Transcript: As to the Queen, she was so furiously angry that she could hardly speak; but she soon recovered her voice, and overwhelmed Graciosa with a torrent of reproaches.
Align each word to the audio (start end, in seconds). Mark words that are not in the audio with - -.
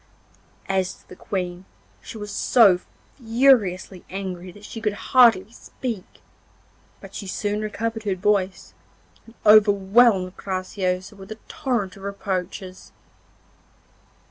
As 0.67 0.93
to 0.95 1.07
the 1.09 1.15
Queen, 1.15 1.65
she 2.01 2.17
was 2.17 2.31
so 2.31 2.79
furiously 3.17 4.03
angry 4.09 4.51
that 4.51 4.65
she 4.65 4.81
could 4.81 4.93
hardly 5.13 5.51
speak; 5.51 6.21
but 6.99 7.13
she 7.13 7.27
soon 7.27 7.61
recovered 7.61 8.01
her 8.01 8.15
voice, 8.15 8.73
and 9.27 9.35
overwhelmed 9.45 10.35
Graciosa 10.37 11.15
with 11.15 11.31
a 11.31 11.37
torrent 11.47 11.97
of 11.97 12.01
reproaches. 12.01 12.91